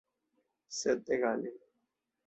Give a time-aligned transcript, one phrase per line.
[0.79, 1.57] Sed egale.